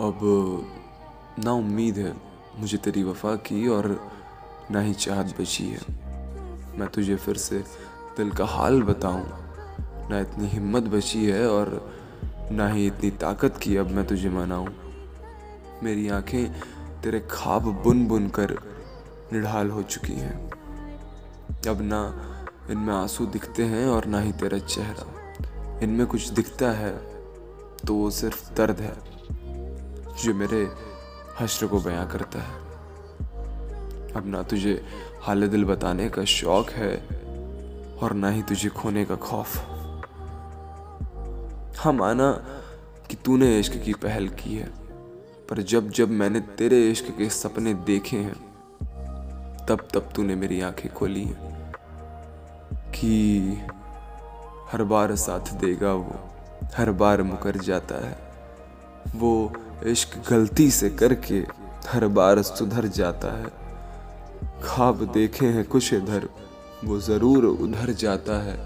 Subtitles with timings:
[0.00, 0.18] अब,
[1.44, 2.16] ना उम्मीद है
[2.58, 4.10] मुझे तेरी वफा की और
[4.70, 5.80] ना ही चाहत बची है।
[6.78, 7.58] मैं तुझे फिर से
[8.16, 9.26] दिल का हाल बताऊँ।
[10.10, 11.94] ना इतनी हिम्मत बची है और
[12.52, 14.68] ना ही इतनी ताकत की अब मैं तुझे मनाऊं।
[15.82, 16.52] मेरी आँखें
[17.02, 18.50] तेरे ख्वाब बुन बुन कर
[19.32, 20.50] निढाल हो चुकी हैं।
[21.68, 22.00] अब ना
[22.70, 25.06] इनमें आँसू दिखते हैं और ना ही तेरा चेहरा।
[25.82, 26.98] इनमें कुछ दिखता है
[27.86, 29.19] तो वो सिर्फ़ दर्द है।
[30.22, 30.68] जो मेरे
[31.40, 32.58] हश्र को बयां करता है।
[34.16, 34.80] अब ना तुझे
[35.22, 36.94] हाल दिल बताने का शौक है
[38.02, 39.56] और ना ही तुझे खोने का खौफ।
[41.78, 42.32] हाँ माना
[43.10, 44.68] कि तूने इश्क की पहल की है,
[45.48, 48.34] पर जब जब मैंने तेरे इश्क के सपने देखे हैं,
[49.66, 51.72] तब तब तूने मेरी आँखें खोली हैं
[52.90, 53.56] कि
[54.72, 56.20] हर बार साथ देगा वो,
[56.76, 58.16] हर बार मुकर जाता है,
[59.16, 59.52] वो
[59.82, 61.38] इश्क गलती से करके
[61.88, 63.50] हर बार सुधर जाता है।
[64.64, 66.28] ख्वाब देखे हैं कुछ इधर,
[66.84, 68.56] वो ज़रूर उधर जाता है।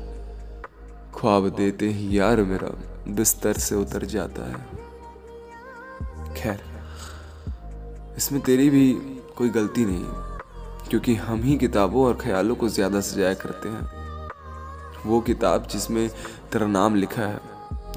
[1.14, 2.68] ख्वाब देते ही यार मेरा
[3.10, 4.58] बिस्तर से उतर जाता है।
[6.34, 6.60] खैर,
[8.16, 8.92] इसमें तेरी भी
[9.36, 10.04] कोई गलती नहीं,
[10.90, 13.86] क्योंकि हम ही किताबों और ख्यालों को ज़्यादा सजाया करते हैं।
[15.06, 16.08] वो किताब जिसमें
[16.52, 17.40] तेरा नाम लिखा है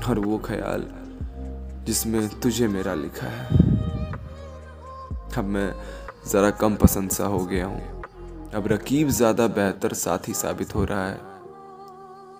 [0.09, 0.85] और वो ख्याल
[1.87, 3.65] जिसमें तुझे मेरा लिखा है।
[5.37, 5.71] अब मैं
[6.27, 7.81] ज़रा कम पसंद सा हो गया हूँ।
[8.53, 11.19] अब रकीब ज़्यादा बेहतर साथी साबित हो रहा है।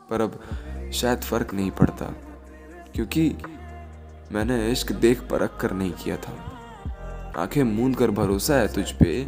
[0.09, 0.39] पर अब
[0.93, 2.05] शायद फ़र्क नहीं पड़ता,
[2.95, 3.29] क्योंकि
[4.31, 6.35] मैंने इश्क देख परख कर नहीं किया था।
[7.37, 9.27] आँखें मूंद कर भरोसा है तुझ पे,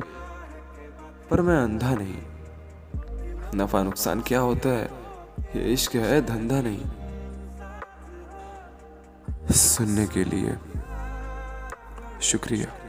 [1.31, 2.21] पर मैं अंधा नहीं।
[3.55, 4.89] नफा नुकसान क्या होता है?
[5.55, 6.98] ये इश्क है धंधा नहीं।
[9.51, 10.55] सुनने के लिए
[12.21, 12.88] शुक्रिया।